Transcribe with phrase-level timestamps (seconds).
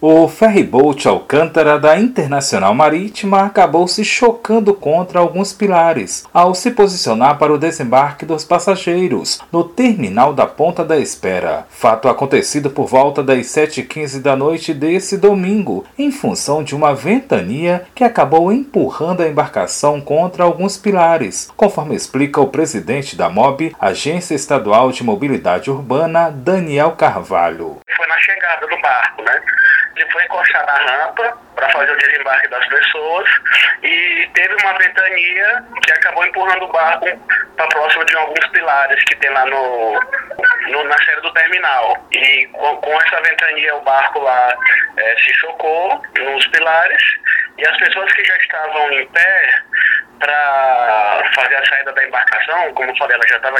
[0.00, 7.36] O ferryboat Alcântara da Internacional Marítima acabou se chocando contra alguns pilares ao se posicionar
[7.36, 11.66] para o desembarque dos passageiros no terminal da Ponta da Espera.
[11.68, 17.82] Fato acontecido por volta das 7h15 da noite desse domingo, em função de uma ventania
[17.92, 24.36] que acabou empurrando a embarcação contra alguns pilares, conforme explica o presidente da MOB, Agência
[24.36, 27.78] Estadual de Mobilidade Urbana, Daniel Carvalho.
[28.18, 29.42] Chegada do barco, né?
[30.00, 33.28] ele foi encostar na rampa para fazer o desembarque das pessoas
[33.82, 37.06] e teve uma ventania que acabou empurrando o barco
[37.56, 40.00] para próximo de alguns pilares que tem lá no,
[40.68, 42.06] no na série do terminal.
[42.12, 44.54] E com, com, essa ventania o barco lá
[44.96, 47.02] é, se chocou nos pilares
[47.58, 49.62] e as pessoas que já estavam em pé
[50.20, 53.58] para fazer a saída da embarcação, como eu falei, ela já estava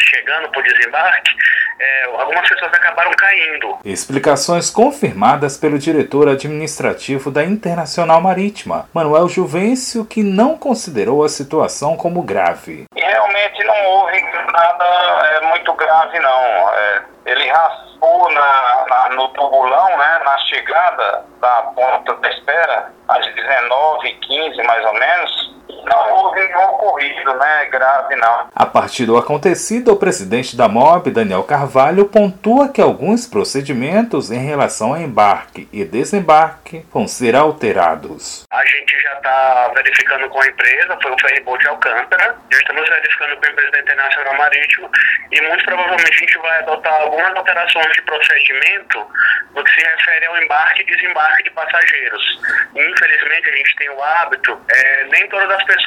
[0.00, 1.36] chegando para o desembarque,
[1.78, 3.78] é, algumas pessoas acabaram caindo.
[3.84, 11.96] Explicações confirmadas pelo diretor administrativo da Internacional Marítima, Manuel Juvencio, que não considerou a situação
[11.96, 12.84] como grave.
[12.94, 14.20] Realmente não houve
[14.52, 14.84] nada
[15.26, 16.74] é, muito grave, não.
[16.74, 23.26] É, ele raspou na, na, no tubulão, né, na chegada da ponta da espera, às
[23.26, 25.54] 19h15 mais ou menos,
[25.92, 28.48] não houve nenhum ocorrido, né, grave não.
[28.54, 34.38] A partir do acontecido, o presidente da MOB, Daniel Carvalho, pontua que alguns procedimentos em
[34.38, 38.46] relação a embarque e desembarque vão ser alterados.
[38.50, 43.36] A gente já está verificando com a empresa, foi o Ferryboat Alcântara, já estamos verificando
[43.36, 44.90] com a empresa da Internacional Marítimo
[45.30, 49.06] e muito provavelmente a gente vai adotar algumas alterações de procedimento
[49.54, 52.40] no que se refere ao embarque e desembarque de passageiros.
[52.74, 55.81] Infelizmente, a gente tem o hábito, é, nem todas as pessoas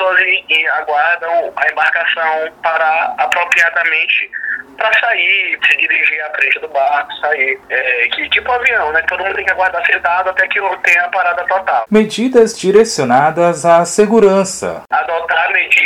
[0.79, 4.29] aguardam a embarcação para apropriadamente
[4.77, 7.59] para sair, se dirigir à frente do barco, sair.
[7.69, 9.01] É, que tipo avião, né?
[9.07, 11.85] Todo mundo tem que aguardar sentado até que tenha a parada total.
[11.89, 14.83] Medidas direcionadas à segurança.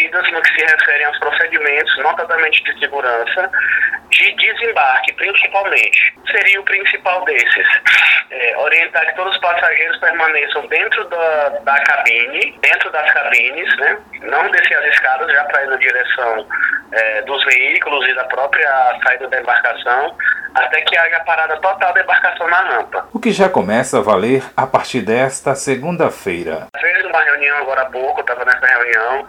[0.09, 3.52] Medidas no que se refere aos procedimentos, notadamente de segurança,
[4.09, 6.16] de desembarque, principalmente.
[6.31, 7.68] Seria o principal desses.
[8.31, 13.97] É, orientar que todos os passageiros permaneçam dentro da, da cabine, dentro das cabines, né?
[14.22, 16.47] Não descer as escadas já para ir na direção
[16.91, 20.18] é, dos veículos e da própria saída da embarcação,
[20.56, 23.08] até que haja parada total da embarcação na rampa.
[23.14, 26.68] O que já começa a valer a partir desta segunda-feira.
[26.80, 29.28] Fez uma reunião agora há pouco, estava nessa reunião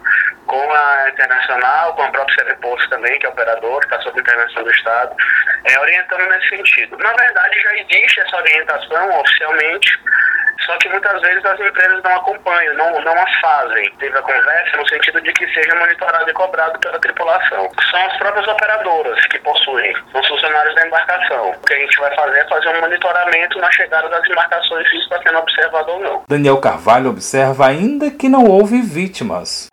[0.51, 4.69] com a Internacional, com a própria Serviposto também, que é operador, está sob intervenção do
[4.69, 5.15] Estado,
[5.63, 6.97] é, orientando nesse sentido.
[6.97, 9.97] Na verdade, já existe essa orientação oficialmente
[10.65, 13.91] só que muitas vezes as empresas não acompanham, não, não as fazem.
[13.99, 17.69] Teve a conversa no sentido de que seja monitorado e cobrado pela tripulação.
[17.89, 21.49] São as próprias operadoras que possuem, são os funcionários da embarcação.
[21.51, 24.97] O que a gente vai fazer é fazer um monitoramento na chegada das embarcações se
[24.97, 26.23] está sendo observado ou não.
[26.27, 29.67] Daniel Carvalho observa ainda que não houve vítimas.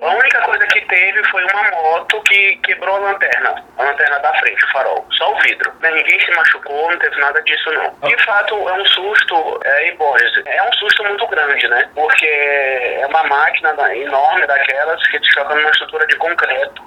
[0.78, 5.06] Que teve foi uma moto que quebrou a lanterna, a lanterna da frente, o farol,
[5.12, 5.72] só o vidro.
[5.82, 8.08] Ninguém se machucou, não teve nada disso não.
[8.08, 11.88] De fato, é um susto, é, Borges, é um susto muito grande, né?
[11.94, 16.82] Porque é uma máquina enorme daquelas que te joga numa estrutura de concreto.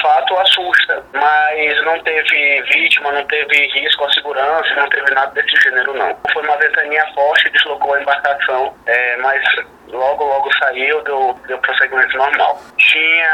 [0.00, 5.56] Fato assusta, mas não teve vítima, não teve risco à segurança, não teve nada desse
[5.62, 6.16] gênero, não.
[6.32, 9.42] Foi uma ventania forte, deslocou a embarcação, é, mas
[9.88, 12.58] logo, logo saiu, deu, deu prosseguimento normal.
[12.78, 13.28] Tinha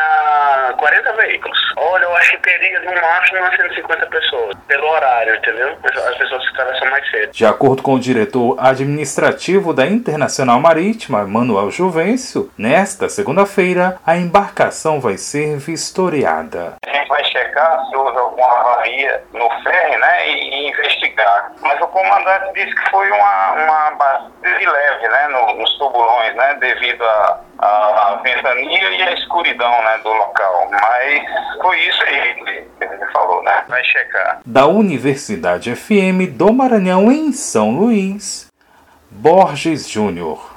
[0.87, 1.59] 40 veículos.
[1.77, 5.77] Olha, eu acho que teria no máximo umas 150 pessoas, pelo horário, entendeu?
[5.85, 7.33] As pessoas que atravessam mais cedo.
[7.33, 15.01] De acordo com o diretor administrativo da Internacional Marítima, Manuel Juvencio, nesta segunda-feira a embarcação
[15.01, 16.77] vai ser vistoriada.
[16.87, 21.53] A gente vai checar se houve alguma avaria no ferry, né, e, investigar.
[21.63, 27.03] Mas o comandante disse que foi uma, uma base leve, né, nos tubulões, né, devido
[27.03, 30.69] a a, a ventania e a escuridão né, do local.
[30.81, 31.25] Mas
[31.61, 33.65] foi isso aí que ele falou, né?
[33.69, 34.41] Vai checar.
[34.45, 38.51] Da Universidade FM do Maranhão, em São Luís,
[39.11, 40.56] Borges Júnior.